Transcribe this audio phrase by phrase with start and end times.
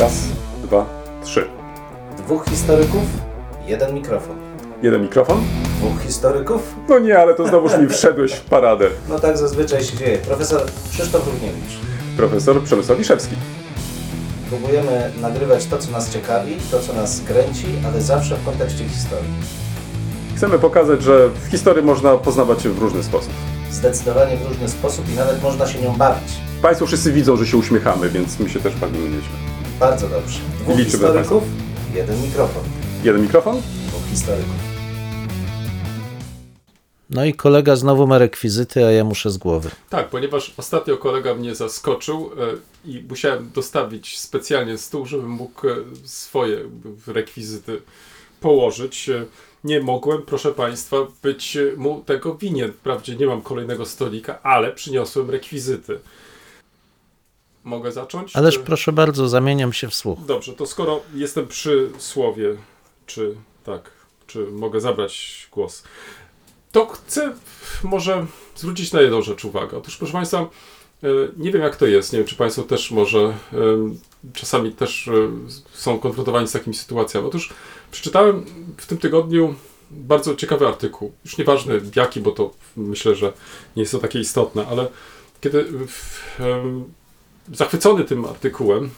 [0.00, 0.12] Raz,
[0.62, 0.86] dwa,
[1.24, 1.48] trzy.
[2.18, 3.02] Dwóch historyków,
[3.66, 4.36] jeden mikrofon.
[4.82, 5.40] Jeden mikrofon?
[5.78, 6.74] Dwóch historyków?
[6.88, 8.88] No nie, ale to znowuż mi wszedłeś w paradę.
[9.08, 10.18] No tak zazwyczaj się dzieje.
[10.18, 11.78] Profesor Krzysztof Równiewicz.
[12.16, 13.36] Profesor Przemysław Wiszewski.
[14.48, 19.30] Próbujemy nagrywać to, co nas ciekawi, to, co nas kręci, ale zawsze w kontekście historii.
[20.36, 23.32] Chcemy pokazać, że w historii można poznawać się w różny sposób.
[23.70, 26.32] Zdecydowanie w różny sposób i nawet można się nią bawić.
[26.62, 29.55] Państwo wszyscy widzą, że się uśmiechamy, więc my się też bawimy nieźle.
[29.80, 30.40] Bardzo dobrze.
[30.60, 31.42] Dwóch Liczymy historyków,
[31.94, 32.62] jeden mikrofon.
[33.04, 33.62] Jeden mikrofon?
[33.88, 34.54] Dwóch historyków.
[37.10, 39.70] No i kolega znowu ma rekwizyty, a ja muszę z głowy.
[39.90, 42.30] Tak, ponieważ ostatnio kolega mnie zaskoczył
[42.86, 45.74] e, i musiałem dostawić specjalnie stół, żebym mógł e,
[46.04, 46.58] swoje
[47.06, 47.82] rekwizyty
[48.40, 49.08] położyć.
[49.08, 49.24] E,
[49.64, 52.72] Nie mogłem, proszę Państwa, być mu tego winien.
[52.72, 55.98] Wprawdzie nie mam kolejnego stolika, ale przyniosłem rekwizyty.
[57.66, 58.36] Mogę zacząć?
[58.36, 60.18] Ależ Czy- proszę bardzo, zamieniam się w słuch.
[60.26, 62.56] Dobrze, to skoro jestem przy słowie,
[63.06, 63.90] czy tak,
[64.26, 65.82] czy mogę zabrać głos,
[66.72, 67.34] to chcę
[67.84, 69.78] może zwrócić na jedną rzecz uwagę.
[69.78, 73.18] Otóż, proszę Państwa, e, nie wiem jak to jest, nie wiem czy Państwo też może
[73.18, 73.34] e,
[74.34, 75.12] czasami też e,
[75.72, 77.26] są konfrontowani z takimi sytuacjami.
[77.26, 77.52] Otóż
[77.90, 78.44] przeczytałem
[78.76, 79.54] w tym tygodniu
[79.90, 83.32] bardzo ciekawy artykuł, już nieważne jaki, bo to myślę, że
[83.76, 84.88] nie jest to takie istotne, ale
[85.40, 86.38] kiedy w,
[87.52, 88.90] zachwycony tym artykułem,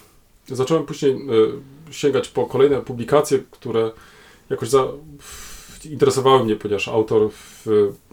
[0.47, 1.17] zacząłem później e,
[1.93, 3.91] sięgać po kolejne publikacje, które
[4.49, 4.87] jakoś za,
[5.85, 7.29] interesowały mnie, ponieważ autor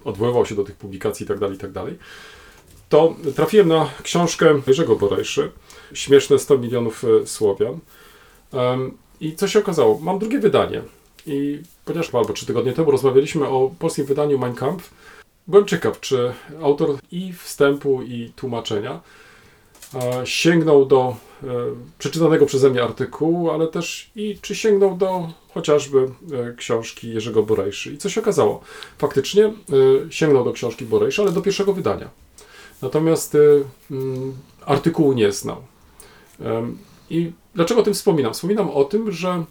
[0.05, 1.85] odwoływał się do tych publikacji itd., itd.,
[2.89, 5.51] to trafiłem na książkę Jerzego Borejszy,
[5.93, 7.79] Śmieszne 100 milionów e, Słowian.
[9.21, 9.99] I co się okazało?
[9.99, 10.83] Mam drugie wydanie.
[11.27, 14.91] I ponieważ albo trzy tygodnie temu rozmawialiśmy o polskim wydaniu Mein Kampf,
[15.47, 19.01] byłem ciekaw, czy autor i wstępu, i tłumaczenia
[20.25, 21.47] sięgnął do e,
[21.99, 27.93] przeczytanego przeze mnie artykułu, ale też i czy sięgnął do chociażby e, książki Jerzego Borejszy.
[27.93, 28.61] I co się okazało?
[28.99, 29.53] Faktycznie e,
[30.11, 32.09] sięgnął do książki Borejszy, ale do pierwszego wydania.
[32.83, 33.37] Natomiast
[33.91, 34.35] mm,
[34.67, 35.63] artykułu nie znał.
[37.11, 38.35] I dlaczego o tym wspominam?
[38.35, 39.45] Wspominam o tym, że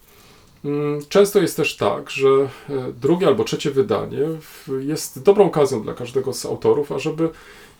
[0.66, 2.28] mm, często jest też tak, że
[3.02, 4.22] drugie albo trzecie wydanie
[4.80, 7.30] jest dobrą okazją dla każdego z autorów, ażeby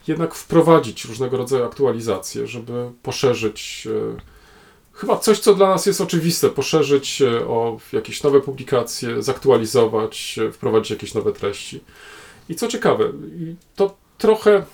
[0.08, 4.20] jednak wprowadzić różnego rodzaju aktualizacje, żeby poszerzyć e,
[4.92, 10.52] chyba coś, co dla nas jest oczywiste, poszerzyć e, o jakieś nowe publikacje, zaktualizować, e,
[10.52, 11.80] wprowadzić jakieś nowe treści.
[12.48, 13.12] I co ciekawe,
[13.76, 14.64] to trochę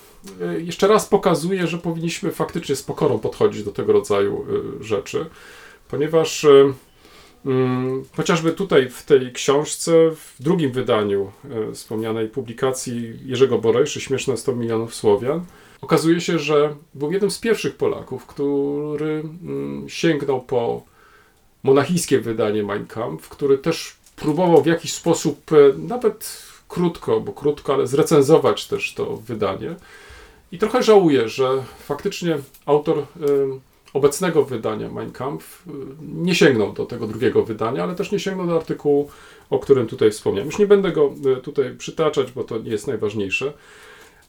[0.57, 4.45] jeszcze raz pokazuje, że powinniśmy faktycznie z pokorą podchodzić do tego rodzaju
[4.79, 5.25] rzeczy,
[5.89, 6.45] ponieważ
[8.15, 11.31] chociażby tutaj w tej książce, w drugim wydaniu
[11.69, 15.45] e, wspomnianej publikacji Jerzego Borejszy, Śmieszne 100 milionów Słowian,
[15.81, 20.83] okazuje się, że był jednym z pierwszych Polaków, który mm, sięgnął po
[21.63, 27.73] monachijskie wydanie Mein Kampf, który też próbował w jakiś sposób, e, nawet krótko, bo krótko,
[27.73, 29.75] ale zrecenzować też to wydanie.
[30.51, 33.03] I trochę żałuję, że faktycznie autor e,
[33.93, 35.71] obecnego wydania Mein Kampf e,
[36.01, 39.09] nie sięgnął do tego drugiego wydania, ale też nie sięgnął do artykułu,
[39.49, 40.47] o którym tutaj wspomniałem.
[40.47, 43.53] Już nie będę go e, tutaj przytaczać, bo to nie jest najważniejsze,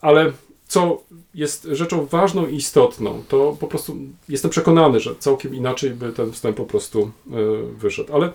[0.00, 0.32] ale
[0.66, 1.03] co
[1.34, 3.97] jest rzeczą ważną i istotną, to po prostu
[4.28, 7.36] jestem przekonany, że całkiem inaczej by ten wstęp po prostu e,
[7.78, 8.14] wyszedł.
[8.14, 8.32] Ale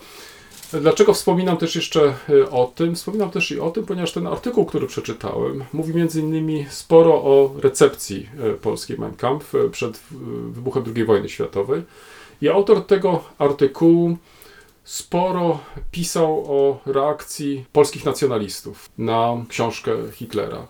[0.73, 2.95] dlaczego wspominam też jeszcze e, o tym?
[2.95, 7.55] Wspominam też i o tym, ponieważ ten artykuł, który przeczytałem, mówi między innymi sporo o
[7.57, 9.99] recepcji e, polskiej Mein Kampf e, przed
[10.49, 11.81] wybuchem II wojny światowej.
[12.41, 14.17] I autor tego artykułu
[14.83, 15.59] sporo
[15.91, 20.67] pisał o reakcji polskich nacjonalistów na książkę Hitlera.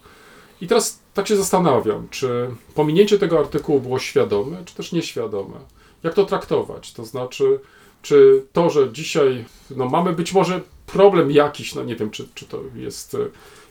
[0.61, 5.57] I teraz tak się zastanawiam, czy pominięcie tego artykułu było świadome, czy też nieświadome?
[6.03, 6.93] Jak to traktować?
[6.93, 7.59] To znaczy,
[8.01, 9.45] czy to, że dzisiaj
[9.75, 13.17] no, mamy być może problem jakiś, no nie wiem, czy, czy to jest e,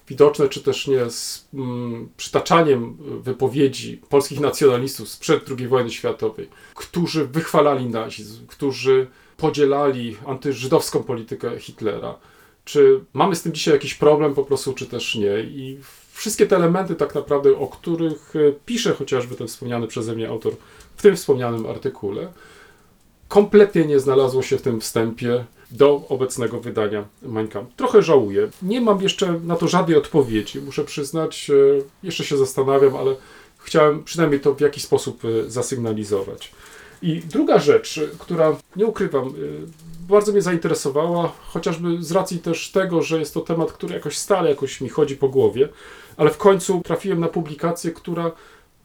[0.08, 7.26] widoczne, czy też nie, z mm, przytaczaniem wypowiedzi polskich nacjonalistów sprzed II wojny światowej, którzy
[7.26, 12.14] wychwalali nazizm, którzy podzielali antyżydowską politykę Hitlera.
[12.64, 15.40] Czy mamy z tym dzisiaj jakiś problem po prostu, czy też nie?
[15.40, 15.78] I
[16.12, 20.52] wszystkie te elementy tak naprawdę, o których e, pisze chociażby ten wspomniany przeze mnie autor
[20.96, 22.32] w tym wspomnianym artykule,
[23.28, 27.48] kompletnie nie znalazło się w tym wstępie do obecnego wydania Mein.
[27.76, 28.48] Trochę żałuję.
[28.62, 31.50] Nie mam jeszcze na to żadnej odpowiedzi, muszę przyznać.
[31.50, 33.16] e, Jeszcze się zastanawiam, ale
[33.58, 36.52] chciałem przynajmniej to w jakiś sposób e, zasygnalizować.
[37.02, 39.32] I druga rzecz, e, która nie ukrywam,
[40.08, 44.50] bardzo mnie zainteresowała, chociażby z racji też tego, że jest to temat, który jakoś stale
[44.50, 45.68] jakoś mi chodzi po głowie,
[46.16, 48.32] ale w końcu trafiłem na publikację, która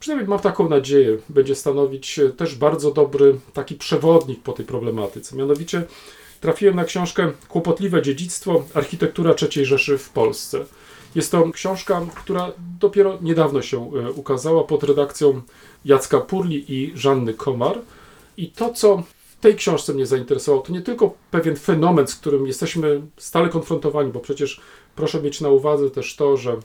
[0.03, 5.35] przynajmniej mam taką nadzieję, będzie stanowić e, też bardzo dobry taki przewodnik po tej problematyce.
[5.35, 5.83] Mianowicie
[6.41, 10.65] trafiłem na książkę Kłopotliwe dziedzictwo architektura III Rzeszy w Polsce.
[11.15, 15.41] Jest to książka, która dopiero niedawno się e, ukazała pod redakcją
[15.85, 17.79] Jacka Purli i Żanny Komar.
[18.37, 19.03] I to, co
[19.37, 24.11] w tej książce mnie zainteresowało, to nie tylko pewien fenomen, z którym jesteśmy stale konfrontowani,
[24.11, 24.61] bo przecież
[24.95, 26.57] proszę mieć na uwadze też to, że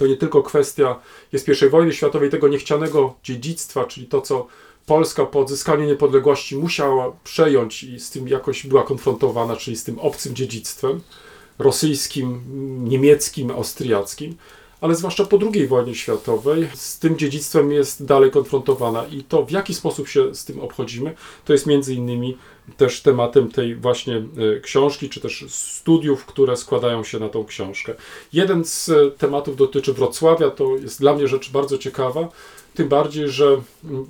[0.00, 0.98] to nie tylko kwestia
[1.32, 4.46] jest I wojny światowej, tego niechcianego dziedzictwa, czyli to, co
[4.86, 9.98] Polska po odzyskaniu niepodległości musiała przejąć i z tym jakoś była konfrontowana, czyli z tym
[9.98, 11.00] obcym dziedzictwem
[11.58, 12.40] rosyjskim,
[12.88, 14.36] niemieckim, austriackim,
[14.80, 19.50] ale zwłaszcza po II wojnie światowej z tym dziedzictwem jest dalej konfrontowana i to w
[19.50, 21.14] jaki sposób się z tym obchodzimy,
[21.44, 22.36] to jest między innymi
[22.76, 27.94] też tematem tej właśnie e, książki, czy też studiów, które składają się na tą książkę.
[28.32, 32.28] Jeden z e, tematów dotyczy Wrocławia, to jest dla mnie rzecz bardzo ciekawa,
[32.74, 34.06] tym bardziej, że mm,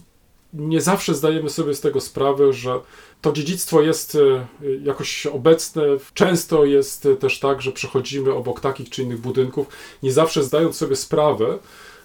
[0.53, 2.81] nie zawsze zdajemy sobie z tego sprawę, że
[3.21, 4.47] to dziedzictwo jest e,
[4.85, 5.83] jakoś obecne.
[6.15, 9.67] Często jest też tak, że przechodzimy obok takich czy innych budynków,
[10.03, 11.59] nie zawsze zdając sobie sprawę,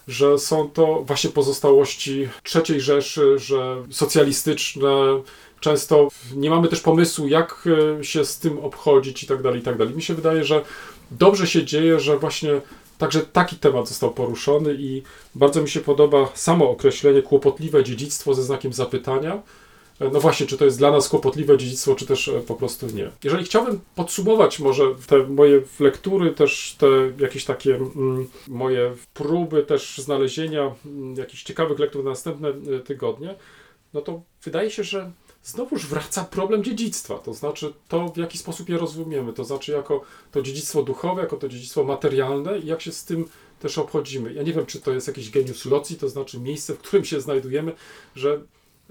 [0.08, 5.22] że są to właśnie pozostałości III Rzeszy, że socjalistyczne,
[5.66, 7.68] często nie mamy też pomysłu, jak
[8.00, 9.96] e, się z tym obchodzić i tak dalej, i tak dalej.
[9.96, 10.62] Mi się wydaje, że
[11.12, 12.62] dobrze się dzieje, że właśnie
[12.98, 15.02] Także taki temat został poruszony i
[15.36, 19.42] bardzo mi się podoba samo określenie kłopotliwe dziedzictwo ze znakiem zapytania.
[20.00, 22.88] E, no właśnie, czy to jest dla nas kłopotliwe dziedzictwo, czy też e, po prostu
[22.88, 23.12] nie.
[23.24, 26.88] Jeżeli chciałbym podsumować może te moje lektury, też te
[27.20, 32.54] jakieś takie mm, moje próby też znalezienia mm, jakichś ciekawych lektur na następne
[32.86, 33.36] tygodnie,
[33.94, 35.12] no to wydaje się, że
[35.46, 40.02] znowuż wraca problem dziedzictwa, to znaczy to, w jaki sposób je rozumiemy, to znaczy jako
[40.32, 43.26] to dziedzictwo duchowe, jako to dziedzictwo materialne i jak się z tym
[43.60, 44.34] też obchodzimy.
[44.34, 47.22] Ja nie wiem, czy to jest jakiś genius loci, to znaczy miejsce, w którym się
[47.22, 47.74] znajdujemy,
[48.16, 48.42] że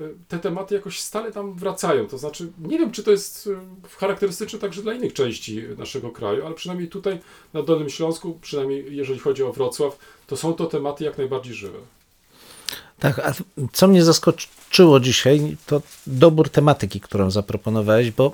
[0.01, 2.07] y, te tematy jakoś stale tam wracają.
[2.07, 3.57] To znaczy, nie wiem, czy to jest y,
[3.97, 7.21] charakterystyczne także dla innych części naszego kraju, ale przynajmniej tutaj
[7.53, 11.79] na Dolnym Śląsku, przynajmniej jeżeli chodzi o Wrocław, to są to tematy jak najbardziej żywe.
[12.99, 13.33] Tak, a
[13.73, 14.64] co mnie zaskoczyło
[15.01, 18.33] dzisiaj, to dobór tematyki, którą zaproponowałeś, bo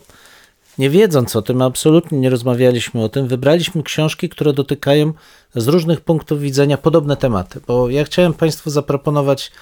[0.79, 5.13] nie wiedząc o tym, absolutnie nie rozmawialiśmy o tym, wybraliśmy książki, które dotykają
[5.55, 9.53] z różnych punktów widzenia podobne tematy, bo ja chciałem Państwu zaproponować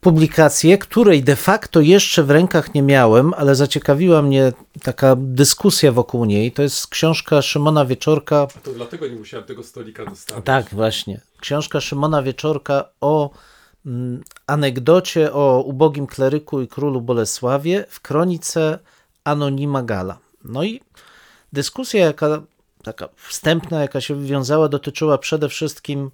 [0.00, 4.52] publikację, której de facto jeszcze w rękach nie miałem, ale zaciekawiła mnie
[4.82, 6.52] taka dyskusja wokół niej.
[6.52, 8.46] To jest książka Szymona Wieczorka.
[8.62, 10.44] To dlatego nie musiałem tego stolika dostać.
[10.44, 11.20] Tak, właśnie.
[11.40, 13.30] Książka Szymona Wieczorka o
[14.46, 18.78] anegdocie o ubogim kleryku i królu Bolesławie w kronice
[19.24, 20.18] Anonima Gala.
[20.44, 20.80] No i
[21.52, 22.42] dyskusja, jaka,
[22.82, 26.10] taka wstępna, jaka się wywiązała, dotyczyła przede wszystkim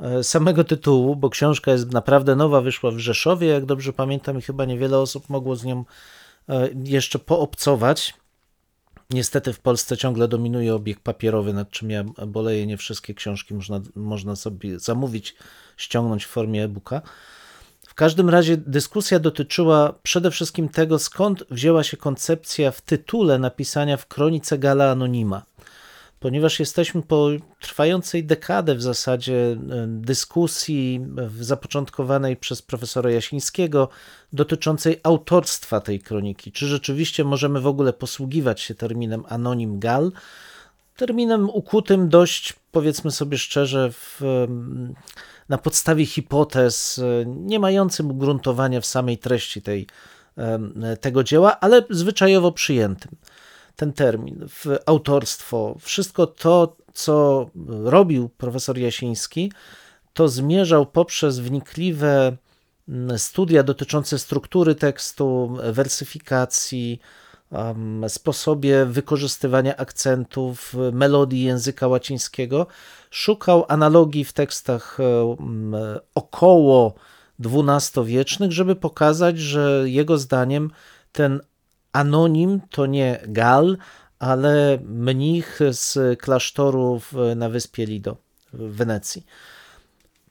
[0.00, 4.42] e, samego tytułu, bo książka jest naprawdę nowa, wyszła w Rzeszowie, jak dobrze pamiętam, i
[4.42, 5.84] chyba niewiele osób mogło z nią
[6.48, 8.14] e, jeszcze poobcować.
[9.12, 12.66] Niestety w Polsce ciągle dominuje obieg papierowy, nad czym ja boleję.
[12.66, 15.34] Nie wszystkie książki można, można sobie zamówić,
[15.76, 17.02] ściągnąć w formie e-booka.
[17.88, 23.96] W każdym razie dyskusja dotyczyła przede wszystkim tego, skąd wzięła się koncepcja w tytule napisania
[23.96, 25.42] w kronice Gala Anonima
[26.22, 27.28] ponieważ jesteśmy po
[27.60, 31.06] trwającej dekadę w zasadzie dyskusji
[31.40, 33.88] zapoczątkowanej przez profesora Jasińskiego
[34.32, 36.52] dotyczącej autorstwa tej kroniki.
[36.52, 40.12] Czy rzeczywiście możemy w ogóle posługiwać się terminem anonim gal?
[40.96, 44.20] Terminem ukutym dość, powiedzmy sobie szczerze, w,
[45.48, 49.86] na podstawie hipotez, e, nie mającym ugruntowania w samej treści tej,
[51.00, 53.16] tego dzieła, ale zwyczajowo przyjętym
[53.76, 59.52] ten termin, w autorstwo, wszystko to, co robił profesor Jasiński,
[60.12, 62.36] to zmierzał poprzez wnikliwe
[62.88, 67.00] mm, studia dotyczące struktury tekstu, wersyfikacji,
[68.08, 72.66] sposobie wykorzystywania akcentów, melodii języka łacińskiego.
[73.10, 74.98] Szukał analogii w tekstach
[76.14, 76.94] około
[77.40, 80.70] XII-wiecznych, żeby pokazać, że jego zdaniem
[81.12, 81.40] ten
[81.92, 83.76] Anonim to nie Gal,
[84.18, 87.00] ale mnich z klasztoru
[87.36, 88.16] na wyspie Lido
[88.52, 89.26] w Wenecji.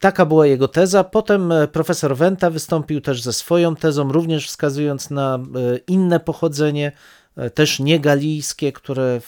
[0.02, 1.04] Taka była jego teza.
[1.04, 5.40] Potem e, profesor Wenta wystąpił też ze swoją tezą, również wskazując na e,
[5.86, 6.92] inne pochodzenie,
[7.36, 9.20] e, też niegalijskie, które,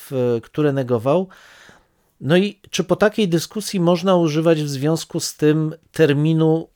[0.42, 1.28] które negował.
[2.20, 6.68] No i czy po takiej dyskusji można używać w związku z tym terminu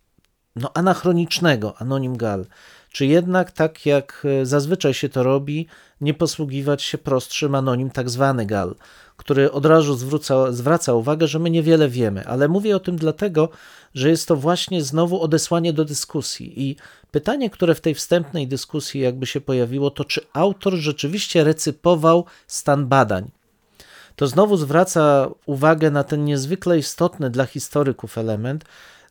[0.57, 2.47] no, anachronicznego, anonim gal?
[2.93, 5.67] Czy jednak, tak jak e, zazwyczaj się to robi,
[6.01, 8.75] nie posługiwać się prostszym anonim, tak zwany gal,
[9.17, 13.49] który od razu zwróca, zwraca uwagę, że my niewiele wiemy, ale mówię o tym dlatego,
[13.95, 16.63] że jest to właśnie znowu odesłanie do dyskusji.
[16.63, 16.77] I
[17.11, 22.87] pytanie, które w tej wstępnej dyskusji jakby się pojawiło, to czy autor rzeczywiście recypował stan
[22.87, 23.31] badań.
[24.17, 28.65] To znowu zwraca uwagę na ten niezwykle istotny dla historyków element,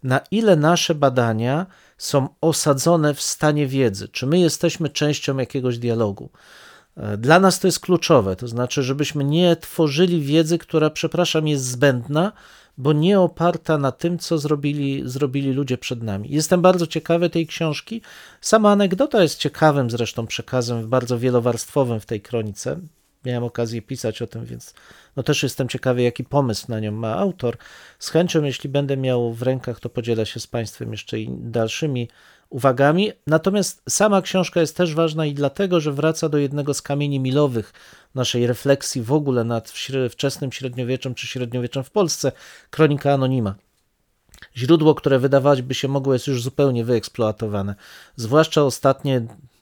[0.03, 1.65] na ile nasze badania
[1.97, 6.29] są osadzone w stanie wiedzy, czy my jesteśmy częścią jakiegoś dialogu.
[6.97, 11.63] E, Dla nas to jest kluczowe, to znaczy, żebyśmy nie tworzyli wiedzy, która, przepraszam, jest
[11.65, 12.31] zbędna,
[12.77, 16.29] bo nie oparta na tym, co zrobili, zrobili ludzie przed nami.
[16.31, 18.01] Jestem bardzo ciekawy tej książki.
[18.41, 22.79] Sama anegdota jest ciekawym zresztą przekazem, bardzo wielowarstwowym w tej kronice.
[23.25, 24.73] Miałem okazję pisać o tym, więc
[25.15, 27.57] no też jestem ciekawy, jaki pomysł na nią ma autor.
[27.99, 32.09] Z chęcią, jeśli będę miał w rękach, to podzielę się z Państwem jeszcze i dalszymi
[32.49, 33.11] uwagami.
[33.27, 37.73] Natomiast sama książka jest też ważna i dlatego, że wraca do jednego z kamieni milowych
[38.15, 39.73] naszej refleksji w ogóle nad
[40.09, 42.31] wczesnym średniowieczem czy średniowieczem w Polsce,
[42.69, 43.55] Kronika Anonima.
[44.57, 47.75] Źródło, które wydawać by się mogło, jest już zupełnie wyeksploatowane.
[48.15, 49.21] Zwłaszcza ostatnie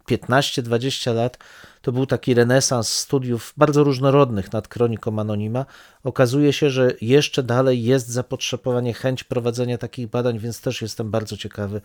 [0.10, 1.38] 15-20 lat
[1.86, 5.66] to był taki renesans studiów bardzo różnorodnych nad kroniką Anonima.
[6.04, 11.38] Okazuje się, że jeszcze dalej jest zapotrzebowanie, chęć prowadzenia takich badań, więc też jestem bardzo
[11.38, 11.82] ciekawy,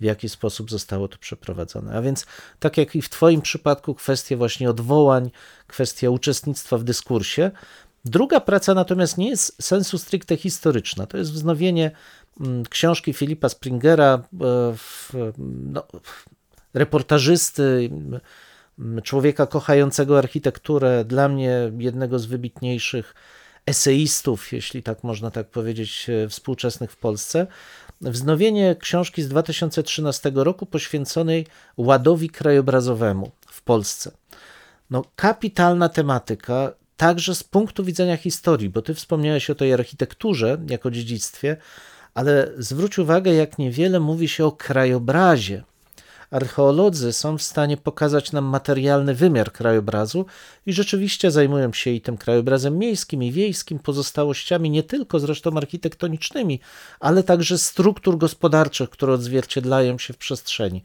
[0.00, 1.96] w jaki sposób zostało to przeprowadzone.
[1.96, 2.26] A więc,
[2.58, 5.30] tak jak i w Twoim przypadku, kwestie właśnie odwołań,
[5.66, 7.50] kwestia uczestnictwa w dyskursie.
[8.04, 11.06] Druga praca natomiast nie jest sensu stricte historyczna.
[11.06, 11.90] To jest wznowienie
[12.40, 14.74] mm, książki Filipa Springera, e,
[15.48, 15.86] no,
[16.74, 17.90] reportażysty,
[19.02, 23.14] człowieka kochającego architekturę, dla mnie jednego z wybitniejszych
[23.66, 27.46] eseistów, jeśli tak można tak powiedzieć, e, współczesnych w Polsce.
[28.00, 34.10] Wznowienie książki z 2013 roku poświęconej ładowi krajobrazowemu w Polsce.
[34.90, 40.90] No, kapitalna tematyka, także z punktu widzenia historii, bo ty wspomniałeś o tej architekturze jako
[40.90, 41.56] dziedzictwie,
[42.14, 45.62] ale zwróć uwagę, jak niewiele mówi się o krajobrazie.
[46.34, 50.26] Archeolodzy są w stanie pokazać nam materialny wymiar krajobrazu
[50.66, 56.60] i rzeczywiście zajmują się i tym krajobrazem miejskim i wiejskim, pozostałościami nie tylko zresztą architektonicznymi,
[57.00, 60.82] ale także struktur gospodarczych, które odzwierciedlają się w przestrzeni.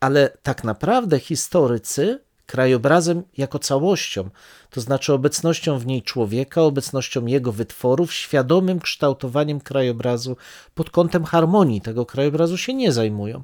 [0.00, 4.30] Ale tak naprawdę historycy krajobrazem jako całością,
[4.70, 10.36] to znaczy obecnością w niej człowieka, obecnością jego wytworów, świadomym kształtowaniem krajobrazu
[10.74, 13.42] pod kątem harmonii tego krajobrazu się nie zajmują.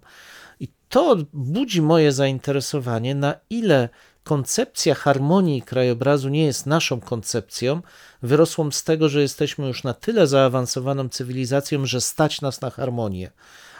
[0.60, 3.88] I to budzi moje zainteresowanie, na ile
[4.24, 7.82] koncepcja harmonii krajobrazu nie jest naszą koncepcją,
[8.22, 13.30] wyrosłą z tego, że jesteśmy już na tyle zaawansowaną cywilizacją, że stać nas na harmonię.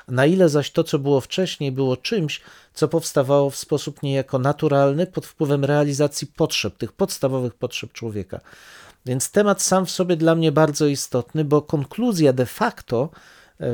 [0.08, 2.40] Na ile zaś to, co było wcześniej, było czymś,
[2.74, 8.40] co powstawało w sposób niejako naturalny pod wpływem realizacji potrzeb, tych podstawowych potrzeb człowieka.
[9.06, 13.10] Więc temat sam w sobie dla mnie bardzo istotny, bo konkluzja de facto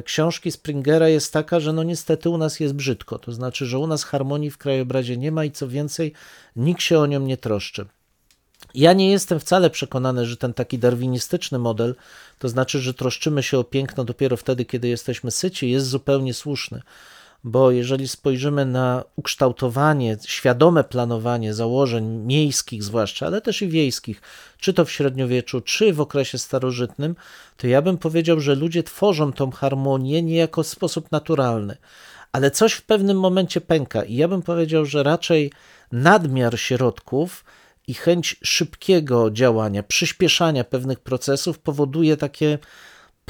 [0.05, 3.19] książki Springera jest taka, że no niestety u nas jest brzydko.
[3.19, 6.13] To znaczy, że u nas harmonii w krajobrazie nie ma i co więcej,
[6.57, 7.87] nikt się o nią nie troszczy.
[8.75, 11.95] Ja nie jestem wcale przekonany, że ten taki darwinistyczny model,
[12.39, 16.83] to znaczy, że troszczymy się o piękno dopiero wtedy, kiedy jesteśmy syci, jest zupełnie słuszny.
[17.45, 24.23] Bo jeżeli spojrzymy na ukształtowanie, świadome planowanie założeń miejskich, zwłaszcza, ale też i wiejskich,
[24.59, 27.17] czy to w średniowieczu, czy w okresie starożytnym,
[27.57, 31.77] to ja bym powiedział, że ludzie tworzą tą harmonię niejako w sposób naturalny.
[32.33, 35.53] Ale coś w pewnym momencie pęka, i ja bym powiedział, że raczej
[35.93, 37.45] nadmiar środków
[37.87, 42.59] i chęć szybkiego działania, przyspieszania pewnych procesów powoduje takie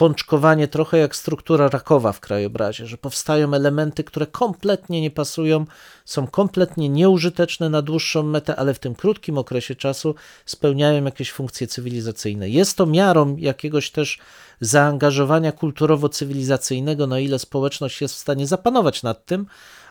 [0.01, 5.65] pączkowanie trochę jak struktura rakowa w krajobrazie, że powstają elementy, które kompletnie nie pasują,
[6.05, 10.15] są kompletnie nieużyteczne na dłuższą metę, ale w tym krótkim okresie czasu
[10.47, 12.49] spełniają jakieś funkcje cywilizacyjne.
[12.49, 14.19] Jest to miarą jakiegoś też
[14.61, 19.47] zaangażowania kulturowo-cywilizacyjnego, na ile społeczność jest w stanie zapanować nad tym,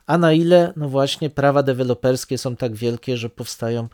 [0.06, 3.88] a na ile, no właśnie, prawa deweloperskie są tak wielkie, że powstają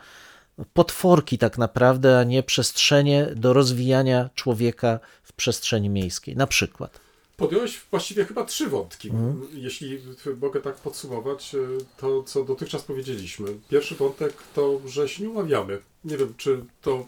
[0.74, 7.06] potworki tak naprawdę, a nie przestrzenie do rozwijania człowieka w przestrzeni miejskiej, na przykład.
[7.38, 9.12] Podjąłeś właściwie chyba trzy wątki.
[9.54, 10.00] Jeśli
[10.42, 13.48] mogę tak podsumować, y, to co dotychczas powiedzieliśmy.
[13.70, 15.82] Pierwszy wątek to, że się nie umawiamy.
[16.06, 17.06] Nie wiem, czy to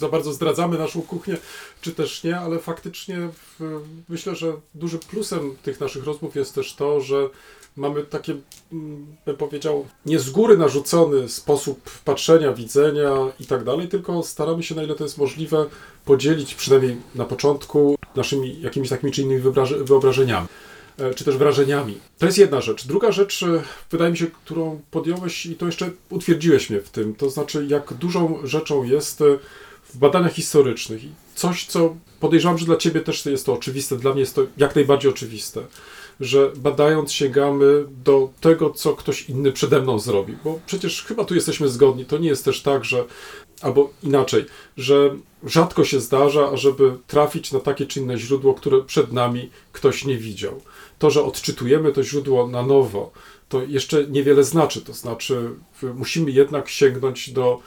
[0.00, 1.36] za bardzo zdradzamy naszą kuchnię,
[1.80, 3.28] czy też nie, ale faktycznie
[4.08, 7.28] myślę, że dużym plusem tych naszych rozmów jest też to, że
[7.76, 8.34] mamy takie,
[8.72, 14.62] mm, bym powiedział, nie z góry narzucony sposób patrzenia, widzenia i tak dalej, tylko staramy
[14.62, 15.66] się, na ile to jest możliwe,
[16.04, 20.46] podzielić przynajmniej na początku naszymi jakimiś takimi czy innymi wyobraż- wyobrażeniami.
[20.98, 21.98] e, czy też wrażeniami.
[22.18, 22.86] To jest jedna rzecz.
[22.86, 27.14] Druga rzecz, e, wydaje mi się, którą podjąłeś i to jeszcze utwierdziłeś mnie w tym,
[27.14, 29.24] to znaczy jak dużą rzeczą jest e,
[29.94, 31.02] w badaniach historycznych
[31.34, 34.74] coś, co podejrzewam, że dla Ciebie też jest to oczywiste, dla mnie jest to jak
[34.74, 35.60] najbardziej oczywiste,
[36.20, 41.34] że badając sięgamy do tego, co ktoś inny przede mną zrobi, bo przecież chyba tu
[41.34, 43.04] jesteśmy zgodni, to nie jest też tak, że
[43.62, 44.44] albo inaczej,
[44.76, 50.04] że rzadko się zdarza, ażeby trafić na takie czy inne źródło, które przed nami ktoś
[50.04, 50.60] nie widział.
[50.98, 53.10] To, że odczytujemy to źródło na nowo,
[53.48, 54.80] to jeszcze niewiele znaczy.
[54.80, 55.50] To znaczy,
[55.94, 57.60] musimy jednak sięgnąć do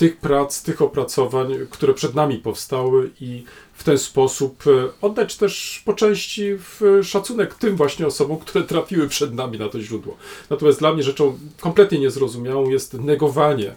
[0.00, 5.82] tych prac, tych opracowań, które przed nami powstały i w ten sposób e, oddać też
[5.84, 10.16] po części w szacunek tym właśnie osobom, które trafiły przed nami na to źródło.
[10.50, 13.74] Natomiast dla mnie rzeczą kompletnie niezrozumiałą jest negowanie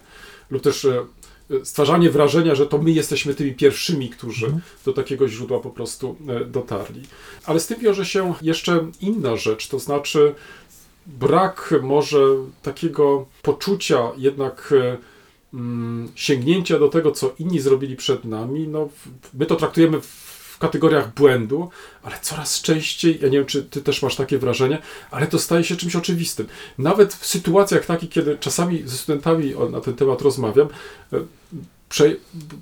[0.50, 1.06] lub też e,
[1.64, 4.54] stwarzanie wrażenia, że to my jesteśmy tymi pierwszymi, którzy
[4.86, 7.02] do takiego źródła po prostu e, dotarli.
[7.46, 10.36] Ale z tym wiąże się jeszcze inna rzecz, to znaczy
[11.08, 12.20] brak może
[12.62, 14.74] takiego poczucia jednak
[16.16, 18.68] sięgnięcia do tego, co inni zrobili przed nami.
[18.68, 18.90] No,
[19.34, 20.34] my to traktujemy w,
[20.64, 21.70] kategoriach błędu,
[22.04, 24.82] ale coraz częściej, ja nie wiem, czy ty też masz takie wrażenie,
[25.12, 26.48] ale to staje się czymś oczywistym.
[26.78, 30.68] Nawet w sytuacjach takich, kiedy czasami ze studentami na ten temat rozmawiam,
[31.14, 31.20] e,
[31.94, 32.16] prze,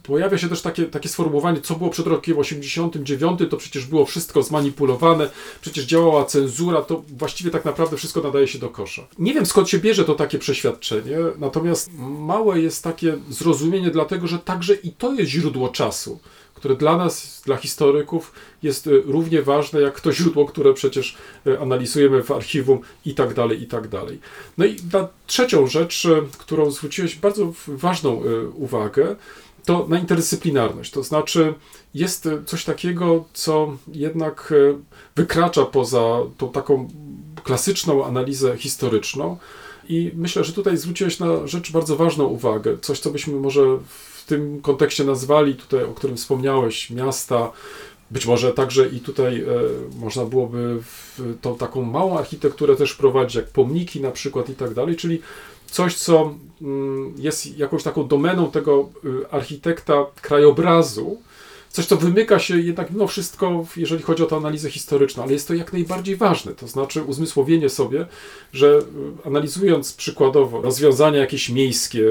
[0.03, 4.43] pojawia się też takie, takie sformułowanie, co było przed rokiem 89, to przecież było wszystko
[4.43, 5.29] zmanipulowane,
[5.61, 9.07] przecież działała cenzura, to właściwie tak naprawdę wszystko nadaje się do kosza.
[9.19, 14.39] Nie wiem skąd się bierze to takie przeświadczenie, natomiast małe jest takie zrozumienie dlatego, że
[14.39, 16.19] także i to jest źródło czasu,
[16.53, 18.31] które dla nas, dla historyków
[18.63, 21.17] jest y, równie ważne jak to źródło, które przecież
[21.47, 24.19] y, analizujemy w archiwum i tak dalej, i tak dalej.
[24.57, 29.15] No i na trzecią rzecz, y, którą zwróciłeś bardzo ważną uwagę,
[29.65, 30.91] to na interdyscyplinarność.
[30.91, 31.53] To znaczy,
[31.93, 34.53] jest coś takiego, co jednak
[35.15, 36.87] wykracza poza tą taką
[37.43, 39.37] klasyczną analizę historyczną.
[39.89, 42.77] I myślę, że tutaj zwróciłeś na rzecz bardzo ważną uwagę.
[42.81, 47.51] Coś, co byśmy może w tym kontekście nazwali, tutaj, o którym wspomniałeś, miasta,
[48.11, 49.45] być może także i tutaj e,
[49.99, 50.81] można byłoby
[51.41, 55.21] tą taką małą architekturę też prowadzić, jak pomniki na przykład i tak dalej, czyli
[55.71, 61.17] coś, co mm, jest jakąś taką domeną tego y, architekta krajobrazu,
[61.71, 65.47] coś, co wymyka się jednak mimo wszystko, jeżeli chodzi o tę analizę historyczną, ale jest
[65.47, 68.05] to jak najbardziej ważne, to znaczy uzmysłowienie sobie,
[68.53, 68.79] że
[69.23, 72.03] y, analizując przykładowo rozwiązania jakieś miejskie,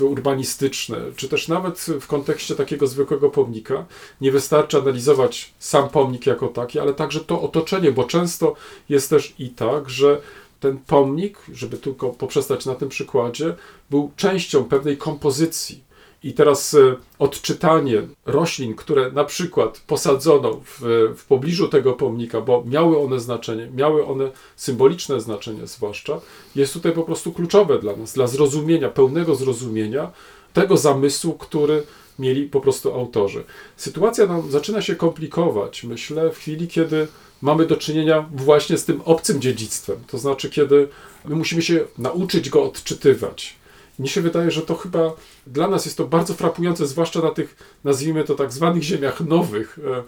[0.00, 3.86] urbanistyczne, czy też nawet w kontekście takiego zwykłego pomnika,
[4.20, 8.54] nie wystarczy analizować sam pomnik jako taki, ale także to otoczenie, bo często
[8.88, 10.20] jest też i tak, że
[10.60, 13.54] ten pomnik, żeby tylko poprzestać na tym przykładzie,
[13.90, 15.87] był częścią pewnej kompozycji.
[16.22, 20.80] I teraz e, odczytanie roślin, które na przykład posadzono w,
[21.16, 26.20] w pobliżu tego pomnika, bo miały one znaczenie, miały one symboliczne znaczenie zwłaszcza,
[26.56, 30.10] jest tutaj po prostu kluczowe dla nas, dla zrozumienia, pełnego zrozumienia
[30.52, 31.82] tego zamysłu, który
[32.18, 33.44] mieli po prostu autorzy.
[33.76, 37.08] Sytuacja nam zaczyna się komplikować, myślę, w chwili, kiedy
[37.42, 39.96] mamy do czynienia właśnie z tym obcym dziedzictwem.
[40.06, 40.88] To znaczy, kiedy
[41.24, 43.57] my musimy się nauczyć go odczytywać.
[43.98, 45.12] Mnie się wydaje, że to chyba
[45.46, 49.78] dla nas jest to bardzo frapujące, zwłaszcza na tych, nazwijmy to tak zwanych ziemiach nowych.
[49.86, 50.02] E,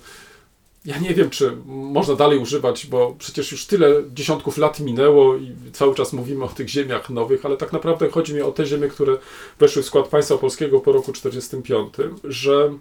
[0.84, 5.56] Ja nie wiem, czy można dalej używać, bo przecież już tyle dziesiątków lat minęło i
[5.72, 8.88] cały czas mówimy o tych ziemiach nowych, ale tak naprawdę chodzi mi o te ziemie,
[8.88, 9.18] które
[9.58, 12.72] weszły w skład państwa polskiego po roku 1945, że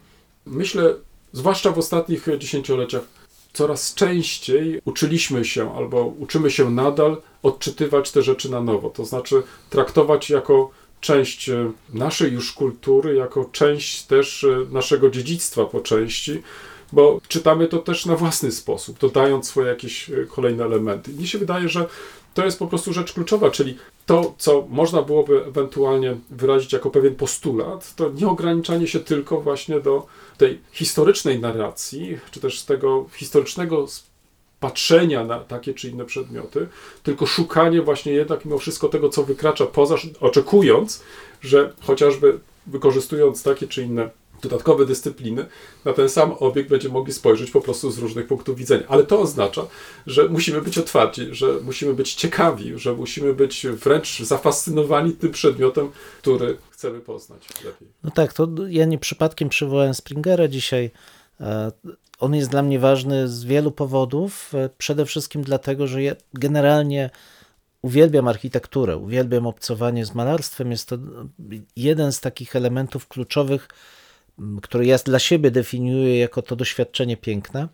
[0.45, 0.95] myślę,
[1.33, 3.01] zwłaszcza w ostatnich dziesięcioleciach,
[3.53, 8.89] coraz częściej uczyliśmy się albo uczymy się nadal odczytywać te rzeczy na nowo.
[8.89, 15.65] To znaczy traktować jako część e, naszej już kultury, jako część też e, naszego dziedzictwa
[15.65, 16.41] po części,
[16.93, 21.11] bo czytamy to też na własny sposób, dodając swoje jakieś e, kolejne elementy.
[21.11, 21.87] Mnie się wydaje, że
[22.33, 27.15] to jest po prostu rzecz kluczowa, czyli to, co można byłoby ewentualnie wyrazić jako pewien
[27.15, 30.05] postulat, to nie ograniczanie się tylko właśnie do
[30.37, 33.87] tej historycznej narracji, czy też tego historycznego
[34.59, 36.67] patrzenia na takie czy inne przedmioty,
[37.03, 41.03] tylko szukanie właśnie jednak mimo wszystko tego, co wykracza poza, oczekując,
[41.41, 44.09] że chociażby wykorzystując takie czy inne
[44.41, 45.45] dodatkowe dyscypliny,
[45.85, 48.83] na ten sam obiekt będziemy mogli spojrzeć po prostu z różnych punktów widzenia.
[48.87, 49.67] Ale to oznacza,
[50.07, 55.91] że musimy być otwarci, że musimy być ciekawi, że musimy być wręcz zafascynowani tym przedmiotem,
[56.21, 57.87] który chcemy poznać lepiej.
[58.03, 60.91] No tak, to ja nie przypadkiem przywołałem Springera dzisiaj.
[61.41, 61.71] E,
[62.19, 64.53] On jest dla mnie ważny z wielu powodów.
[64.55, 67.09] E, Przede wszystkim dlatego, że ja generalnie
[67.81, 70.71] uwielbiam architekturę, uwielbiam obcowanie z malarstwem.
[70.71, 70.97] Jest to
[71.75, 73.67] jeden z takich elementów kluczowych,
[74.61, 77.67] który ja dla siebie definiuję jako to doświadczenie piękne.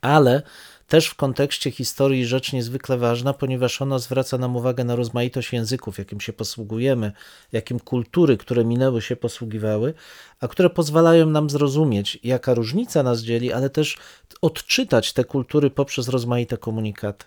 [0.00, 0.42] Ale
[0.86, 5.98] też w kontekście historii rzecz niezwykle ważna, ponieważ ona zwraca nam uwagę na rozmaitość języków,
[5.98, 7.12] jakim się posługujemy,
[7.52, 9.94] jakim kultury, które minęły się posługiwały,
[10.40, 13.98] a które pozwalają nam zrozumieć, jaka różnica nas dzieli, ale też
[14.42, 17.26] odczytać te kultury poprzez rozmaite komunikaty.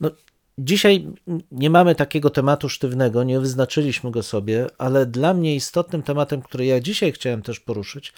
[0.00, 0.10] No,
[0.58, 1.06] dzisiaj
[1.52, 6.66] nie mamy takiego tematu sztywnego, nie wyznaczyliśmy go sobie, ale dla mnie istotnym tematem, który
[6.66, 8.12] ja dzisiaj chciałem też poruszyć,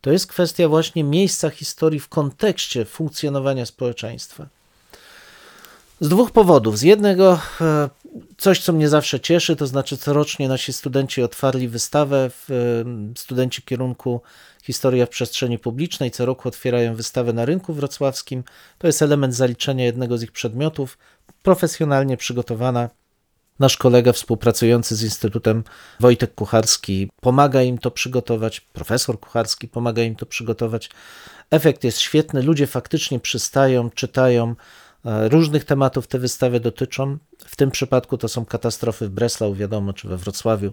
[0.00, 4.46] to jest kwestia właśnie miejsca historii w kontekście funkcjonowania społeczeństwa.
[6.00, 6.78] Z dwóch powodów.
[6.78, 7.88] Z jednego e,
[8.36, 13.62] coś, co mnie zawsze cieszy, to znaczy corocznie nasi studenci otwarli wystawę, w, e, studenci
[13.62, 14.20] kierunku
[14.66, 18.44] Historia w przestrzeni publicznej co roku otwierają wystawę na rynku wrocławskim.
[18.78, 20.98] To jest element zaliczenia jednego z ich przedmiotów,
[21.42, 22.90] profesjonalnie przygotowana.
[23.58, 25.64] Nasz kolega współpracujący z Instytutem
[26.00, 30.90] Wojtek Kucharski pomaga im to przygotować, profesor Kucharski pomaga im to przygotować.
[31.50, 34.54] Efekt jest świetny, ludzie faktycznie przystają, czytają.
[35.04, 37.18] e, Różnych tematów te wystawy dotyczą.
[37.46, 40.72] W tym przypadku to są katastrofy w Breslau, wiadomo, czy we Wrocławiu,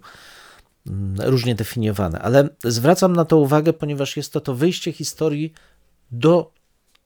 [0.88, 2.20] mm, różnie definiowane.
[2.20, 5.54] Ale zwracam na to uwagę, ponieważ jest to to wyjście historii
[6.12, 6.52] do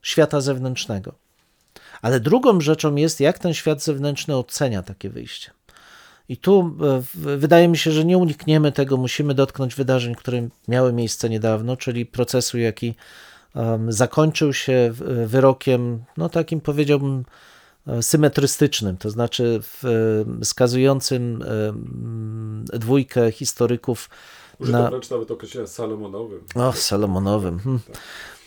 [0.01, 1.13] świata zewnętrznego.
[2.01, 5.56] Ale drugą rzeczą jest, jak ten świat zewnętrzny ocenia takie wyjście.
[6.29, 10.93] I tu e, wydaje mi się, że nie unikniemy tego, musimy dotknąć wydarzeń, które miały
[10.93, 12.95] miejsce niedawno, czyli procesu, jaki
[13.89, 17.25] zakończył się w- wyrokiem, no takim powiedziałbym,
[17.87, 19.85] e, symetrystycznym, to znaczy w,
[20.41, 24.09] e, skazującym em, dwójkę historyków
[24.59, 26.39] Użyto na, wręcz nawet określenia salomonowym.
[26.55, 27.59] o, Salomonowym.
[27.59, 27.79] Hmm.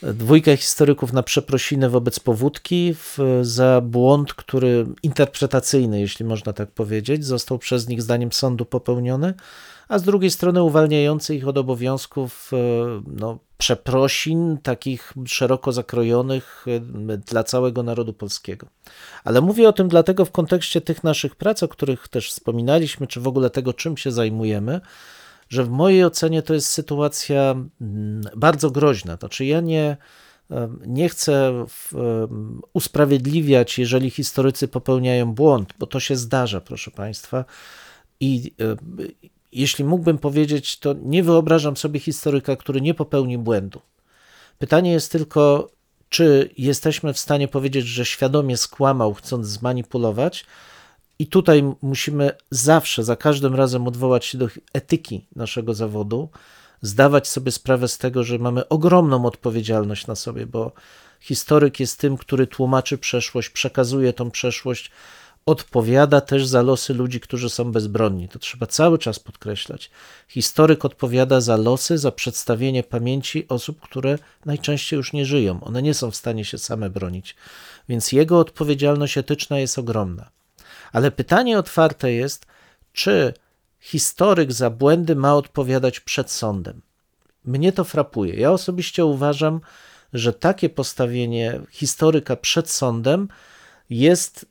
[0.02, 7.24] Dwójkę historyków na przeprosiny wobec powódki w, za błąd, który interpretacyjny, jeśli można tak powiedzieć,
[7.24, 9.34] został przez nich zdaniem sądu popełniony,
[9.88, 12.56] a z drugiej strony uwalniający ich od obowiązków e,
[13.06, 16.64] no, przeprosin takich szeroko zakrojonych
[17.08, 18.66] e, dla całego narodu polskiego.
[19.24, 23.20] Ale mówię o tym dlatego w kontekście tych naszych prac, o których też wspominaliśmy, czy
[23.20, 24.80] w ogóle tego, czym się zajmujemy,
[25.50, 29.16] że w mojej ocenie to jest sytuacja mm, bardzo groźna.
[29.16, 29.96] Znaczy, ja nie,
[30.86, 31.64] nie chcę
[32.72, 37.44] usprawiedliwiać, jeżeli historycy popełniają błąd, bo to się zdarza, proszę Państwa.
[38.20, 38.54] I
[39.52, 43.80] jeśli mógłbym powiedzieć, to nie wyobrażam sobie historyka, który nie popełni błędu.
[44.58, 45.70] Pytanie jest tylko,
[46.08, 50.44] czy jesteśmy w stanie powiedzieć, że świadomie skłamał, chcąc zmanipulować,
[51.20, 56.28] i tutaj musimy zawsze, za każdym razem odwołać się do etyki naszego zawodu,
[56.83, 60.72] zdawać sobie sprawę z tego, że mamy ogromną odpowiedzialność na sobie, bo
[61.20, 64.90] historyk jest tym, który tłumaczy przeszłość, przekazuje tą przeszłość,
[65.46, 68.28] odpowiada też za losy ludzi, którzy są bezbronni.
[68.28, 69.90] To trzeba cały czas podkreślać.
[70.28, 75.64] Historyk odpowiada za losy, za przedstawienie pamięci osób, które najczęściej już nie żyją.
[75.64, 77.37] One nie są w stanie się same bronić.
[77.88, 80.39] Więc jego odpowiedzialność etyczna jest ogromna.
[80.92, 82.46] Ale pytanie otwarte jest,
[82.92, 83.35] czy
[83.81, 86.81] historyk za błędy ma odpowiadać przed sądem?
[87.44, 88.35] Mnie to frapuje.
[88.35, 89.61] Ja osobiście uważam,
[90.12, 93.29] że takie postawienie historyka przed sądem
[93.90, 94.46] jest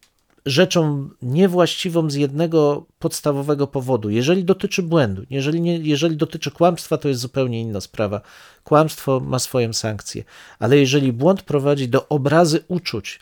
[0.45, 4.09] rzeczą niewłaściwą z jednego podstawowego powodu.
[4.09, 8.21] Jeżeli dotyczy błędu, jeżeli, nie, jeżeli dotyczy kłamstwa, to jest zupełnie inna sprawa.
[8.63, 10.23] Kłamstwo ma swoją sankcję,
[10.59, 13.19] ale jeżeli błąd prowadzi do obrazy uczuć,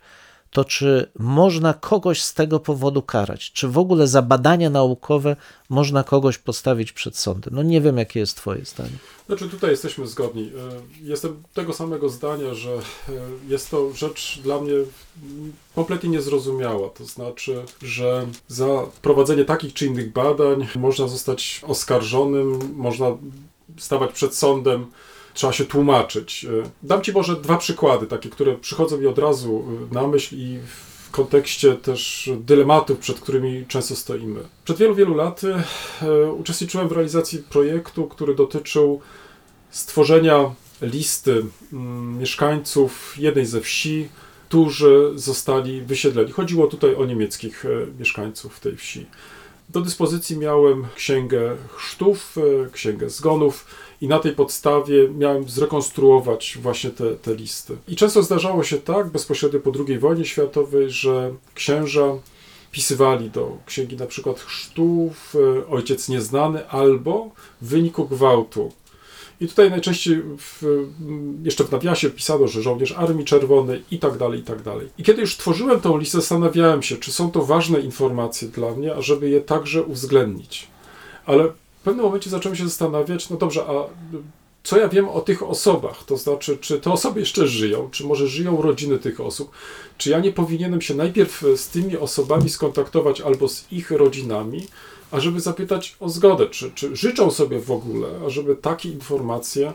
[0.58, 3.52] to czy można kogoś z tego powodu karać?
[3.52, 5.36] Czy w ogóle za badania naukowe
[5.70, 7.56] można kogoś postawić przed sądem?
[7.56, 8.98] No nie wiem, jakie jest Twoje zdanie.
[9.28, 10.52] Znaczy tutaj jesteśmy zgodni.
[11.04, 12.80] E, Jestem tego samego zdania, że e,
[13.48, 14.74] jest to rzecz dla mnie
[15.76, 16.90] kompletnie niezrozumiała.
[16.90, 18.68] To znaczy, że za
[19.02, 23.18] prowadzenie takich czy innych badań można zostać oskarżonym, można
[23.78, 24.86] stawać przed sądem,
[25.38, 26.46] trzeba się tłumaczyć.
[26.46, 30.36] E, Dam Ci może dwa przykłady, takie, które przychodzą mi od razu e, na myśl
[30.36, 30.60] i
[31.08, 34.40] w kontekście też dylematów, przed którymi często stoimy.
[34.64, 35.56] Przed wielu, wielu laty
[36.02, 39.02] e, uczestniczyłem w realizacji projektu, który dotyczył
[39.70, 44.10] stworzenia listy mm, mieszkańców jednej ze wsi,
[44.50, 46.32] którzy zostali wysiedleni.
[46.32, 47.66] Chodziło tutaj o niemieckich
[48.00, 49.06] mieszkańców tej wsi.
[49.70, 52.36] Do dyspozycji miałem księgę chrztów,
[52.72, 53.66] księgę zgonów
[54.02, 57.78] i na tej podstawie miałem zrekonstruować właśnie te, te listy.
[57.88, 62.04] I często zdarzało się tak, bezpośrednio po II wojnie światowej, że księża
[62.72, 67.30] pisywali do księgi na przykład chrztów, e, ojciec nieznany albo
[67.62, 68.72] w wyniku gwałtu.
[69.42, 70.64] I tutaj najczęściej w,
[71.44, 74.88] jeszcze w nawiasie pisano, że żołnierz Armii Czerwonej i tak dalej, i tak dalej.
[74.98, 78.96] I kiedy już tworzyłem tą listę, zastanawiałem się, czy są to ważne informacje dla mnie,
[78.96, 80.68] ażeby je także uwzględnić.
[81.26, 81.52] Ale
[81.88, 83.74] pewnym momencie zacząłem się zastanawiać, no dobrze, a
[84.64, 88.28] co ja wiem o tych osobach, to znaczy, czy te osoby jeszcze żyją, czy może
[88.28, 89.52] żyją rodziny tych osób,
[89.98, 94.68] czy ja nie powinienem się najpierw z tymi osobami skontaktować albo z ich rodzinami,
[95.12, 99.74] ażeby zapytać o zgodę, czy, czy życzą sobie w ogóle, ażeby takie informacje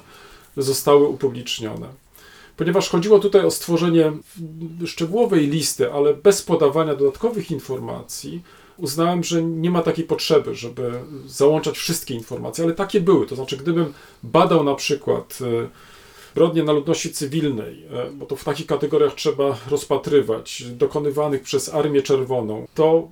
[0.56, 1.88] zostały upublicznione.
[2.56, 4.12] Ponieważ chodziło tutaj o stworzenie
[4.86, 8.42] szczegółowej listy, ale bez podawania dodatkowych informacji,
[8.82, 10.92] uznałem, że nie ma takiej potrzeby, żeby
[11.26, 13.26] załączać wszystkie informacje, ale takie były.
[13.26, 13.92] To znaczy, gdybym
[14.22, 15.68] badał na przykład e,
[16.32, 22.02] zbrodnie na ludności cywilnej, e, bo to w takich kategoriach trzeba rozpatrywać, dokonywanych przez Armię
[22.02, 23.08] Czerwoną, to.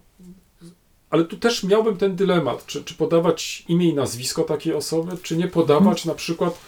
[1.10, 5.36] Ale tu też miałbym ten dylemat, czy, czy podawać imię i nazwisko takiej osoby, czy
[5.36, 6.58] nie podawać na przykład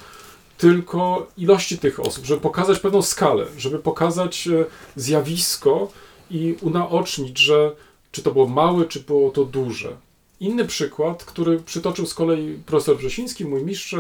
[0.59, 4.65] tylko ilości tych osób, żeby pokazać pewną skalę, żeby pokazać e,
[4.97, 5.89] zjawisko
[6.31, 7.77] i unaocznić, że
[8.13, 9.97] czy to było małe, czy było to duże.
[10.41, 13.95] Inny przykład, który przytoczył z kolei profesor Wrzesiński, mój mistrz,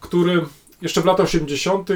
[0.00, 0.44] który
[0.82, 1.88] jeszcze w latach 80.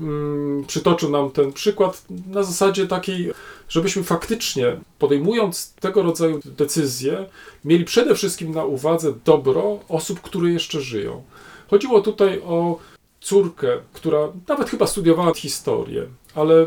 [0.00, 3.32] Mm, przytoczył nam ten przykład na zasadzie takiej,
[3.68, 7.26] żebyśmy faktycznie podejmując tego rodzaju decyzje,
[7.64, 11.22] mieli przede wszystkim na uwadze dobro osób, które jeszcze żyją.
[11.70, 12.78] Chodziło tutaj o
[13.20, 16.66] córkę, która nawet chyba studiowała historię, ale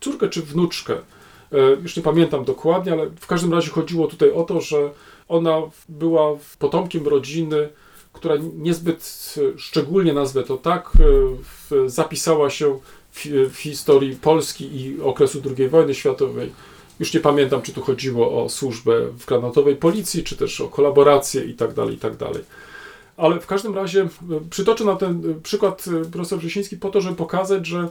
[0.00, 1.02] córkę czy wnuczkę, e,
[1.82, 4.90] już nie pamiętam dokładnie, ale w każdym razie chodziło tutaj o to, że
[5.28, 7.68] ona była potomkiem rodziny,
[8.12, 10.90] która niezbyt szczególnie nazwę to tak,
[11.72, 12.78] e, zapisała się
[13.50, 16.52] w, historii Polski i okresu II wojny światowej.
[17.00, 21.44] Już nie pamiętam, czy tu chodziło o służbę w granatowej policji, czy też o kolaborację
[21.44, 22.12] i tak dalej, i tak.
[23.16, 24.08] Ale w każdym razie e,
[24.50, 27.88] przytoczę na ten e, przykład e, profesor Wrzesiński po to, żeby pokazać, że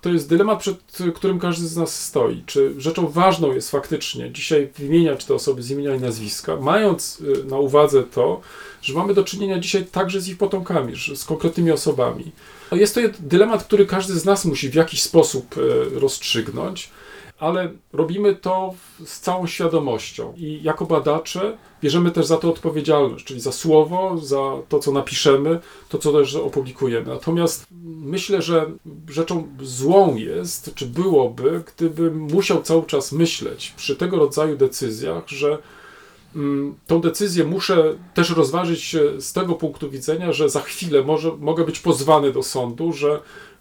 [0.00, 0.78] to jest dylemat, przed
[1.14, 2.42] którym każdy z nas stoi.
[2.46, 7.58] Czy rzeczą ważną jest faktycznie dzisiaj wymieniać te osoby z imienia i nazwiska, mając na
[7.58, 8.40] uwadze to,
[8.82, 12.32] że mamy do czynienia dzisiaj także z ich potomkami, z konkretnymi osobami.
[12.72, 15.54] Jest to dylemat, który każdy z nas musi w jakiś sposób
[15.94, 16.90] rozstrzygnąć
[17.40, 18.74] ale robimy to
[19.04, 24.56] z całą świadomością i jako badacze bierzemy też za to odpowiedzialność, czyli za słowo, za
[24.68, 27.06] to, co napiszemy, to, co też opublikujemy.
[27.06, 28.70] Natomiast myślę, że
[29.08, 35.58] rzeczą złą jest, czy byłoby, gdybym musiał cały czas myśleć przy tego rodzaju decyzjach, że
[36.36, 41.64] mm, tą decyzję muszę też rozważyć z tego punktu widzenia, że za chwilę może, mogę
[41.64, 43.20] być pozwany do sądu, że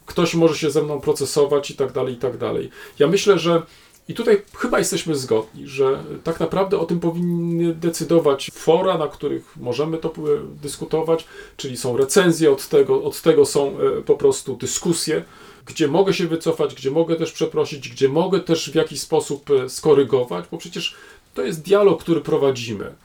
[0.09, 2.69] ktoś może się ze mną procesować i tak dalej, i tak dalej.
[2.99, 3.61] Ja myślę, że
[4.07, 9.57] i tutaj chyba jesteśmy zgodni, że tak naprawdę o tym powinny decydować fora, na których
[9.57, 10.13] możemy to
[10.61, 11.25] dyskutować,
[11.57, 15.23] czyli są recenzje od tego, od tego są e, po prostu dyskusje,
[15.65, 19.69] gdzie mogę się wycofać, gdzie mogę też przeprosić, gdzie mogę też w jakiś sposób e,
[19.69, 20.95] skorygować, bo przecież
[21.33, 22.95] to jest dialog, który prowadzimy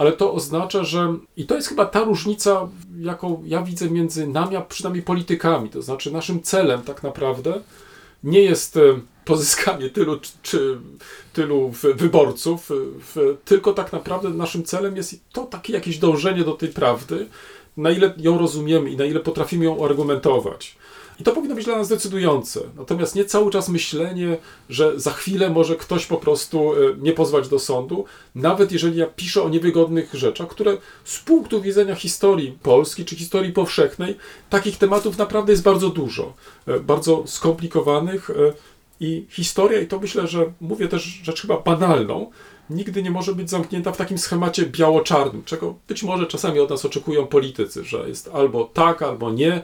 [0.00, 2.68] ale to oznacza, że i to jest chyba ta różnica,
[3.00, 5.70] jaką ja widzę między nami, a przynajmniej politykami.
[5.70, 7.60] To znaczy, naszym celem tak naprawdę
[8.24, 8.80] nie jest e,
[9.24, 10.78] pozyskanie tylu czy
[11.32, 12.70] tylu wyborców,
[13.44, 17.26] tylko tak naprawdę naszym celem jest to takie jakieś dążenie do tej prawdy,
[17.76, 20.76] na ile ją rozumiemy i na ile potrafimy ją argumentować.
[21.20, 22.60] I to powinno być dla nas decydujące.
[22.76, 27.58] Natomiast nie cały czas myślenie, że za chwilę może ktoś po prostu nie pozwać do
[27.58, 28.04] sądu,
[28.34, 33.52] nawet jeżeli ja piszę o niewygodnych rzeczach, które z punktu widzenia historii Polski czy historii
[33.52, 34.16] powszechnej,
[34.50, 36.32] takich tematów naprawdę jest bardzo dużo,
[36.66, 38.30] e, bardzo skomplikowanych.
[38.30, 38.52] E,
[39.00, 42.30] I historia, i to myślę, że mówię też rzecz chyba banalną,
[42.70, 46.84] nigdy nie może być zamknięta w takim schemacie biało-czarnym, czego być może czasami od nas
[46.84, 49.62] oczekują politycy, że jest albo tak, albo nie.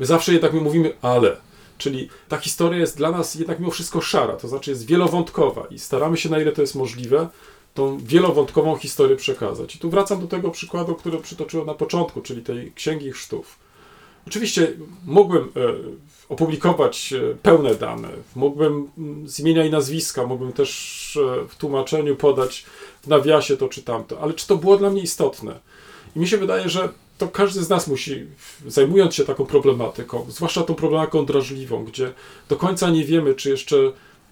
[0.00, 1.36] My zawsze jednak my mówimy ale.
[1.78, 5.78] Czyli ta historia jest dla nas jednak mimo wszystko szara, to znaczy jest wielowątkowa i
[5.78, 7.28] staramy się na ile to jest możliwe,
[7.74, 9.76] tą wielowątkową historię przekazać.
[9.76, 13.58] I tu wracam do tego przykładu, który przytoczyłem na początku, czyli tej Księgi Chrztów.
[14.26, 14.72] Oczywiście
[15.06, 15.48] mógłbym e,
[16.28, 22.16] opublikować e, pełne dane, mógłbym mm, z imienia i nazwiska, mógłbym też e, w tłumaczeniu
[22.16, 22.64] podać
[23.02, 25.60] w nawiasie to czy tamto, ale czy to było dla mnie istotne?
[26.16, 26.88] I mi się wydaje, że
[27.20, 28.26] to każdy z nas musi,
[28.66, 32.12] zajmując się taką problematyką, zwłaszcza tą problematyką drażliwą, gdzie
[32.48, 33.76] do końca nie wiemy, czy jeszcze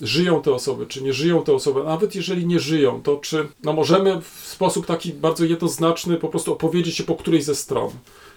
[0.01, 3.72] żyją te osoby, czy nie żyją te osoby, nawet jeżeli nie żyją, to czy no
[3.72, 7.90] możemy w sposób taki bardzo jednoznaczny po prostu opowiedzieć się po którejś ze stron.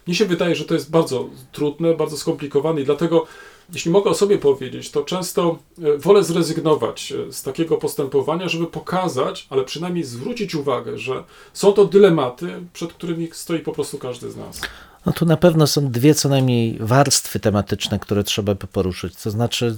[0.07, 3.25] Mnie się wydaje, że to jest bardzo trudne, bardzo skomplikowane i dlatego
[3.73, 8.67] jeśli mogę o sobie powiedzieć, to często e, wolę zrezygnować e, z takiego postępowania, żeby
[8.67, 14.31] pokazać, ale przynajmniej zwrócić uwagę, że są to dylematy, przed którymi stoi po prostu każdy
[14.31, 14.62] z nas.
[15.05, 19.15] No tu na pewno są dwie co najmniej warstwy tematyczne, które trzeba by poruszyć.
[19.15, 19.75] To znaczy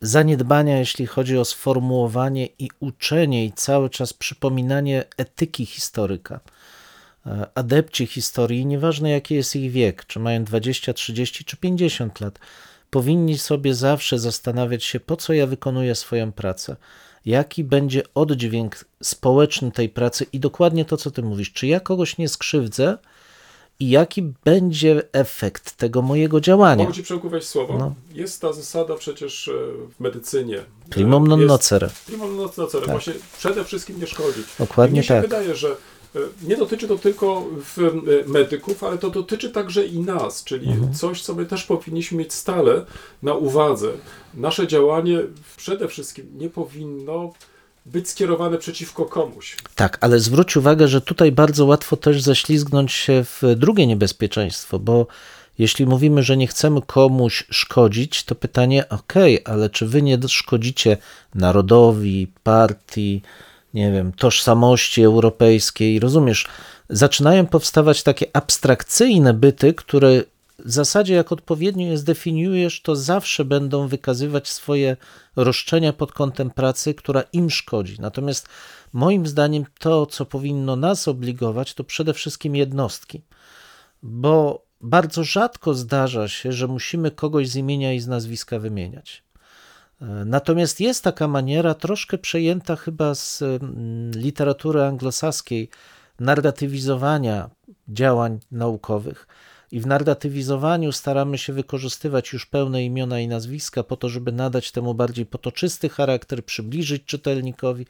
[0.00, 6.40] zaniedbania, jeśli chodzi o sformułowanie i uczenie i cały czas przypominanie etyki historyka.
[7.26, 12.38] e, adepci historii, nieważne jaki jest ich wiek, czy mają 20, 30 czy 50 lat,
[12.94, 16.76] powinni sobie zawsze zastanawiać się, po co ja wykonuję swoją pracę,
[17.26, 22.18] jaki będzie oddźwięk społeczny tej pracy i dokładnie to, co ty mówisz, czy ja kogoś
[22.18, 22.98] nie skrzywdzę
[23.80, 26.84] i jaki będzie efekt tego mojego działania.
[26.84, 27.78] Mogę ci przełkować słowo?
[27.78, 27.94] No.
[28.12, 29.52] Jest ta zasada przecież e,
[29.96, 30.58] w medycynie.
[30.90, 31.90] Primum non nocere.
[32.06, 32.86] Primum non nocere.
[32.86, 34.46] Właśnie przede wszystkim nie szkodzić.
[34.58, 35.22] Dokładnie I mnie się tak.
[35.22, 35.76] wydaje, że
[36.42, 37.46] nie dotyczy to tylko
[37.78, 40.94] e, medyków, ale to dotyczy także i nas, czyli Mhm.
[40.94, 42.84] coś, co my też powinniśmy mieć stale
[43.22, 43.88] na uwadze.
[44.34, 45.18] Nasze działanie
[45.56, 47.32] przede wszystkim nie powinno
[47.86, 49.56] być skierowane przeciwko komuś.
[49.74, 55.06] Tak, ale zwróć uwagę, że tutaj bardzo łatwo też ześlizgnąć się w drugie niebezpieczeństwo, bo
[55.58, 60.96] jeśli mówimy, że nie chcemy komuś szkodzić, to pytanie, okej, ale czy wy nie szkodzicie
[61.34, 63.22] narodowi, partii,
[63.74, 66.46] nie wiem, tożsamości europejskiej, rozumiesz?
[66.88, 70.22] Zaczynają powstawać takie abstrakcyjne byty, które
[70.58, 74.96] w zasadzie jak odpowiednio je zdefiniujesz, to zawsze będą wykazywać swoje
[75.36, 77.96] roszczenia pod kątem pracy, która im szkodzi.
[78.00, 78.48] Natomiast
[78.92, 83.22] moim zdaniem to, co powinno nas obligować, to przede wszystkim jednostki,
[84.02, 89.22] bo bardzo rzadko zdarza się, że musimy kogoś z imienia i z nazwiska wymieniać.
[90.24, 95.68] Natomiast jest taka maniera, troszkę przejęta chyba z mm, literatury anglosaskiej,
[96.20, 97.50] narratywizowania
[97.88, 99.26] działań naukowych.
[99.72, 104.72] I w narratywizowaniu staramy się wykorzystywać już pełne imiona i nazwiska po to, żeby nadać
[104.72, 107.86] temu bardziej potoczysty charakter, przybliżyć czytelnikowi,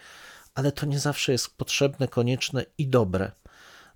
[0.54, 3.32] ale to nie zawsze jest potrzebne, konieczne i dobre.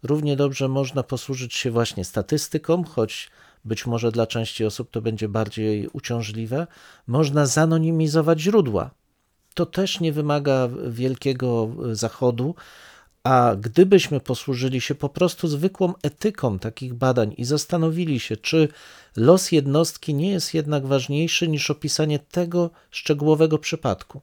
[0.03, 3.31] Równie dobrze można posłużyć się właśnie statystyką, choć
[3.65, 6.67] być może dla części osób to będzie bardziej uciążliwe.
[7.07, 8.91] Można zanonimizować źródła.
[9.55, 12.55] To też nie wymaga wielkiego zachodu,
[13.23, 18.69] a gdybyśmy posłużyli się po prostu zwykłą etyką takich badań i zastanowili się, czy
[19.17, 24.21] los jednostki nie jest jednak ważniejszy niż opisanie tego szczegółowego przypadku.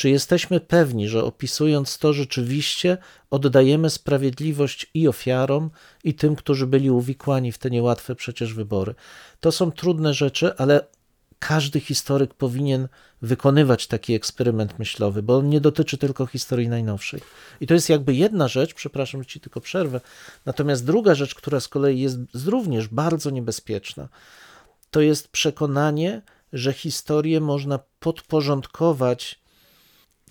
[0.00, 2.98] Czy jesteśmy pewni, że opisując to rzeczywiście
[3.30, 5.70] oddajemy sprawiedliwość i ofiarom,
[6.04, 8.94] i tym, którzy byli uwikłani w te niełatwe przecież wybory?
[9.40, 10.86] To są trudne rzeczy, ale
[11.38, 12.88] każdy historyk powinien
[13.22, 17.20] wykonywać taki eksperyment myślowy, bo on nie dotyczy tylko historii najnowszej.
[17.60, 20.00] I to jest jakby jedna rzecz, przepraszam, ci tylko przerwę.
[20.46, 24.08] Natomiast druga rzecz, która z kolei jest również bardzo niebezpieczna,
[24.90, 29.40] to jest przekonanie, że historię można podporządkować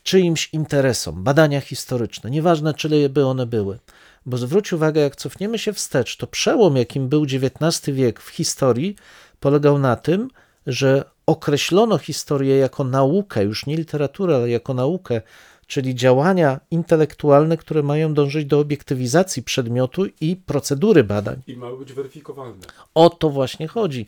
[0.10, 3.80] czyimś interesom, badania historyczne, nieważne czyje by one były.
[4.26, 8.95] Bo zwróć uwagę, jak cofniemy się wstecz, to przełom, jakim był XIX wiek w historii,
[9.39, 10.30] polegał na tym,
[10.67, 15.22] że określono historię jako naukę, już nie literaturę, ale jako naukę,
[15.67, 21.41] czyli działania intelektualne, które mają dążyć do obiektywizacji przedmiotu i procedury badań.
[21.48, 22.65] I mają być weryfikowalne.
[22.93, 24.06] O to właśnie chodzi.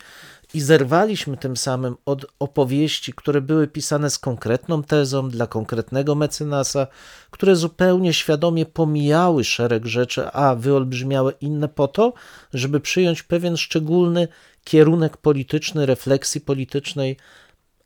[0.54, 6.88] I zerwaliśmy tym samym od opowieści, które były pisane z konkretną tezą dla konkretnego mecenasa,
[7.32, 12.14] które zupełnie świadomie pomijały szereg rzeczy, a wyolbrzymiały inne po to,
[12.54, 14.28] żeby przyjąć pewien szczególny
[14.64, 17.18] kierunek polityczny, refleksji politycznej,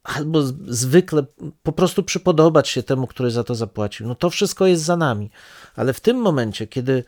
[0.04, 1.24] albo zwykle
[1.64, 4.08] po prostu przypodobać się temu, który za to zapłacił.
[4.08, 5.30] No to wszystko jest za nami.
[5.76, 7.04] Ale w tym momencie, kiedy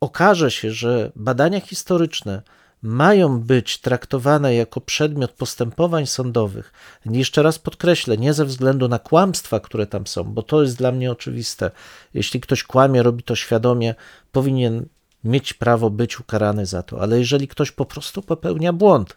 [0.00, 2.42] okaże się, że badania historyczne
[2.84, 6.72] mają być traktowane jako przedmiot postępowań sądowych,
[7.06, 10.92] jeszcze raz podkreślę, nie ze względu na kłamstwa, które tam są, bo to jest dla
[10.92, 11.70] mnie oczywiste.
[12.14, 13.94] Jeśli ktoś kłamie, robi to świadomie,
[14.32, 14.86] powinien
[15.24, 19.16] mieć prawo być ukarany za to, ale jeżeli ktoś po prostu popełnia błąd,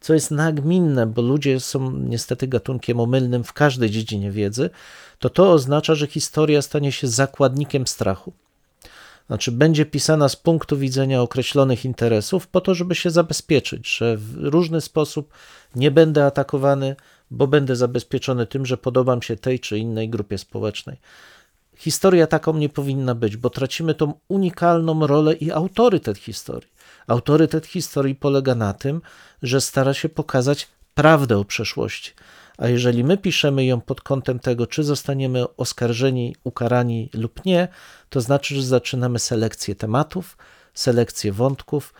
[0.00, 4.70] co jest nagminne, bo ludzie są niestety gatunkiem omylnym w każdej dziedzinie wiedzy,
[5.18, 8.32] to to oznacza, że historia stanie się zakładnikiem strachu.
[9.26, 14.34] Znaczy, będzie pisana z punktu widzenia określonych interesów, po to, żeby się zabezpieczyć, że w
[14.36, 15.32] różny sposób
[15.74, 16.96] nie będę atakowany,
[17.30, 20.96] bo będę zabezpieczony tym, że podobam się tej czy innej grupie społecznej.
[21.76, 26.70] Historia taką nie powinna być, bo tracimy tą unikalną rolę i autorytet historii.
[27.06, 29.00] Autorytet historii polega na tym,
[29.42, 32.12] że stara się pokazać prawdę o przeszłości.
[32.58, 37.68] A jeżeli my piszemy ją pod kątem tego, czy zostaniemy oskarżeni, ukarani lub nie,
[38.10, 40.36] to znaczy, że zaczynamy selekcję tematów,
[40.74, 41.94] selekcję wątków,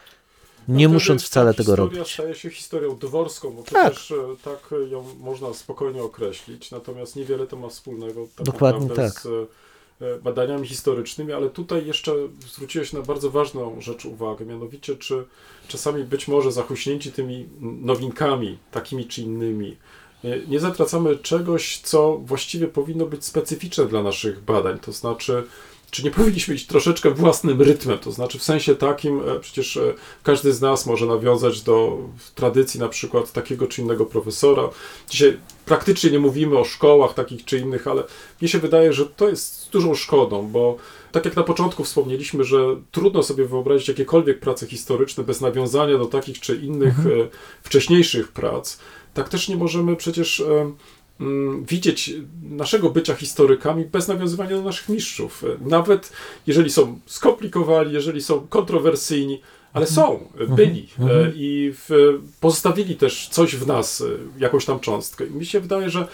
[0.69, 2.13] nie No musząc wcale tego historia robić.
[2.15, 3.93] staje się historią dworską, bo Tak.
[3.93, 4.15] przecież e,
[4.45, 9.13] tak ją można spokojnie określić, natomiast niewiele to ma wspólnego tak Dokładnie tak.
[9.21, 12.13] z e, badaniami historycznymi, ale tutaj jeszcze
[12.55, 15.25] zwróciłeś na bardzo ważną rzecz uwagę, mianowicie czy
[15.69, 19.77] czasami być może zachuśnięci tymi nowinkami, takimi czy innymi,
[20.25, 25.45] nie- nie zatracamy czegoś, co właściwie powinno być specyficzne dla naszych badań, to znaczy
[25.91, 29.95] czy nie powinniśmy iść troszeczkę własnym rytmem, to znaczy w sensie takim, e, przecież e,
[30.23, 31.99] każdy z nas może nawiązać do
[32.35, 34.69] tradycji na przykład takiego czy innego profesora.
[35.11, 38.03] Dzisiaj praktycznie nie mówimy o szkołach takich czy innych, ale
[38.41, 40.77] mnie się wydaje, że to jest dużą szkodą, bo
[41.13, 46.07] tak jak na początku wspomnieliśmy, że trudno sobie wyobrazić jakiekolwiek prace historyczne bez nawiązania do
[46.07, 47.29] takich czy innych e,
[47.63, 48.79] wcześniejszych prac,
[49.17, 50.73] tak też nie możemy przecież e,
[51.21, 55.45] mm, widzieć naszego bycia historykami bez nawiązywania do naszych mistrzów.
[55.61, 56.13] Nawet
[56.47, 59.41] jeżeli są skomplikowani, jeżeli są kontrowersyjni,
[59.73, 64.03] ale są, e, byli e, i w, pozostawili też coś w nas,
[64.39, 65.27] jakąś tam cząstkę.
[65.27, 66.09] I mi się wydaje, że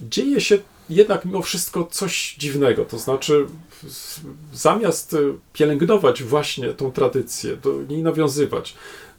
[0.00, 0.58] dzieje się
[0.90, 2.84] jednak mimo wszystko coś dziwnego.
[2.84, 3.46] To znaczy,
[4.52, 5.16] zamiast
[5.52, 8.74] pielęgnować właśnie tą tradycję, do niej nawiązywać,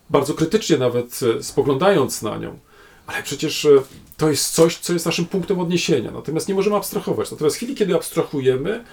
[0.10, 2.60] bardzo krytycznie nawet spoglądając na nią,
[3.08, 3.70] ale przecież e,
[4.18, 6.12] to jest coś, co jest naszym punktem odniesienia.
[6.12, 7.32] Natomiast nie możemy abstrahować.
[7.32, 8.84] Natomiast w chwili, kiedy abstrahujemy,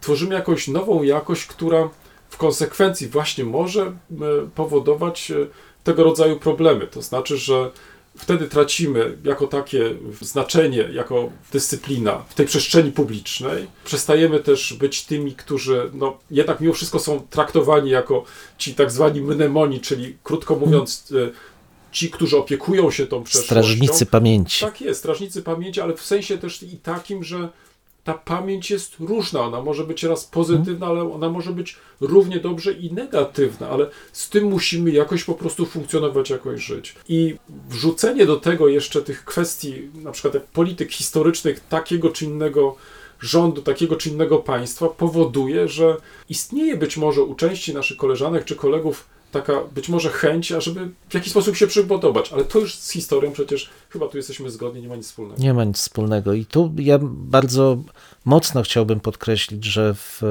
[0.00, 1.90] tworzymy jakąś nową jakość, która
[2.28, 3.94] w konsekwencji właśnie może e,
[4.54, 5.34] powodować e,
[5.84, 6.86] tego rodzaju problemy.
[6.86, 7.70] To znaczy, że
[8.16, 13.66] wtedy tracimy jako takie znaczenie, jako dyscyplina w tej przestrzeni publicznej.
[13.84, 18.24] Przestajemy też być tymi, którzy no, jednak mimo wszystko są traktowani jako
[18.58, 21.12] ci tak zwani mnemoni, czyli krótko mówiąc,
[21.92, 23.46] ci, którzy opiekują się tą przeszłością.
[23.46, 24.64] Strażnicy pamięci.
[24.64, 27.48] Tak jest, strażnicy pamięci, ale w sensie też i takim, że
[28.04, 29.40] ta pamięć jest różna.
[29.40, 34.28] Ona może być raz pozytywna, ale ona może być równie dobrze i negatywna, ale z
[34.28, 36.94] tym musimy jakoś po prostu funkcjonować, jakoś żyć.
[37.08, 37.36] I
[37.68, 42.76] wrzucenie do tego jeszcze tych kwestii, na przykład jak polityk historycznych takiego czy innego
[43.20, 45.96] rządu, takiego czy innego państwa, powoduje, że
[46.28, 51.14] istnieje być może u części naszych koleżanek czy kolegów taka być może chęć, ażeby w
[51.14, 54.88] jakiś sposób się przypodobać, ale to już z historią przecież chyba tu jesteśmy zgodni, nie
[54.88, 55.42] ma nic wspólnego.
[55.42, 56.32] Nie ma nic wspólnego.
[56.32, 57.78] I tu ja bardzo
[58.24, 60.22] mocno chciałbym podkreślić, że w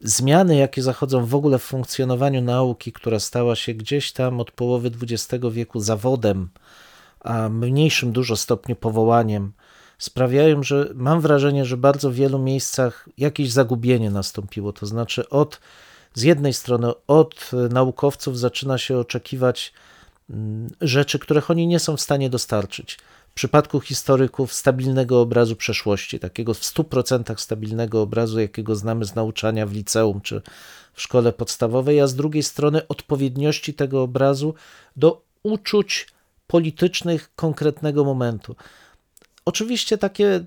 [0.00, 4.90] zmiany, jakie zachodzą w ogóle w funkcjonowaniu nauki, która stała się gdzieś tam od połowy
[5.02, 6.48] XX wieku zawodem,
[7.20, 9.52] a mniejszym dużo stopniu powołaniem,
[9.98, 14.72] sprawiają, że mam wrażenie, że bardzo w wielu miejscach jakieś zagubienie nastąpiło.
[14.72, 15.60] To znaczy, od
[16.14, 19.72] z jednej strony od naukowców zaczyna się oczekiwać
[20.30, 22.98] mm, rzeczy, których oni nie są w stanie dostarczyć.
[23.30, 29.66] W przypadku historyków stabilnego obrazu przeszłości, takiego w 100% stabilnego obrazu, jakiego znamy z nauczania
[29.66, 30.42] w liceum czy
[30.92, 34.54] w szkole podstawowej, a z drugiej strony odpowiedniości tego obrazu
[34.96, 36.06] do uczuć
[36.46, 38.56] politycznych konkretnego momentu.
[39.44, 40.44] Oczywiście takie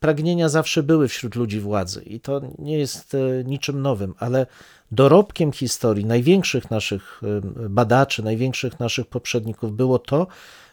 [0.00, 4.46] pragnienia zawsze były wśród ludzi władzy i to nie jest e, niczym nowym, ale
[4.90, 10.26] dorobkiem historii największych naszych e, badaczy, największych naszych poprzedników było to,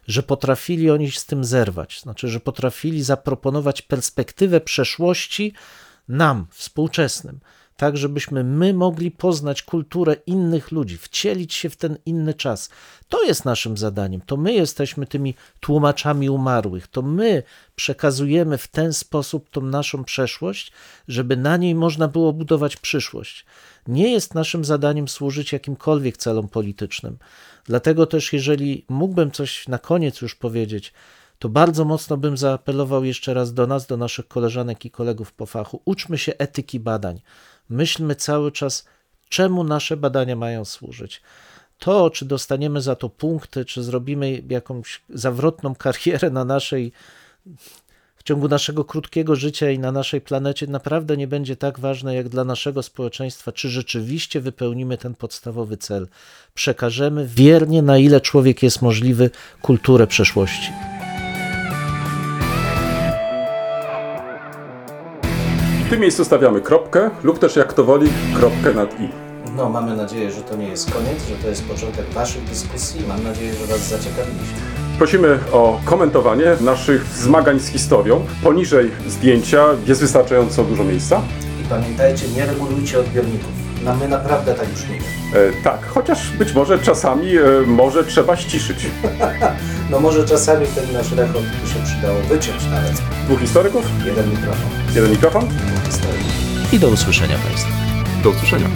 [0.07, 5.53] że potrafili oni z tym zerwać, znaczy, że potrafili zaproponować perspektywę przeszłości
[6.07, 7.39] nam, współczesnym,
[7.77, 12.69] tak żebyśmy my mogli poznać kulturę innych ludzi, wcielić się w ten inny czas.
[13.09, 14.21] To jest naszym zadaniem.
[14.21, 16.87] To my jesteśmy tymi tłumaczami umarłych.
[16.87, 17.43] To my
[17.75, 20.71] przekazujemy w ten sposób tą naszą przeszłość,
[21.07, 23.45] żeby na niej można było budować przyszłość.
[23.87, 27.17] Nie jest naszym zadaniem służyć jakimkolwiek celom politycznym.
[27.65, 30.93] Dlatego też, jeżeli mógłbym coś na koniec już powiedzieć,
[31.39, 35.45] to bardzo mocno bym zaapelował jeszcze raz do nas, do naszych koleżanek i kolegów po
[35.45, 35.81] fachu.
[35.85, 37.21] Uczmy się etyki badań.
[37.69, 38.85] Myślmy cały czas,
[39.29, 41.21] czemu nasze badania mają służyć.
[41.79, 46.91] To, czy dostaniemy za to punkty, czy zrobimy jakąś zawrotną karierę na naszej,
[48.15, 52.29] w ciągu naszego krótkiego życia i na naszej planecie, naprawdę nie będzie tak ważne jak
[52.29, 56.07] dla naszego społeczeństwa, czy rzeczywiście wypełnimy ten podstawowy cel.
[56.53, 59.29] Przekażemy wiernie, na ile człowiek jest możliwy,
[59.61, 60.92] kulturę przeszłości.
[65.93, 69.09] Tym miejscu stawiamy kropkę lub też jak to woli, kropkę nad i.
[69.57, 73.01] No, mamy nadzieję, że to nie jest koniec, że to jest początek Waszych dyskusji.
[73.07, 74.57] Mam nadzieję, że Was zaciekawiliśmy.
[74.97, 78.25] Prosimy o komentowanie naszych zmagań z historią.
[78.43, 81.21] Poniżej zdjęcia jest wystarczająco dużo miejsca.
[81.61, 83.51] I pamiętajcie, nie regulujcie odbiorników.
[83.85, 85.03] No, my naprawdę tak brzmimy.
[85.33, 88.77] E, tak, chociaż być może czasami e, może trzeba ściszyć.
[89.89, 93.01] No może czasami ten nasz rechot by się przydało wyciąć nawet.
[93.25, 95.47] Dwóch historyków, Jeden mikrofon, jeden mikrofon.
[95.47, 96.73] dwóch historyków.
[96.73, 97.69] I do usłyszenia Państwa.
[98.23, 98.67] Do usłyszenia.